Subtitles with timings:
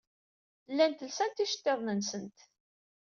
[0.71, 2.37] Llant lsant iceḍḍiḍen-nsent.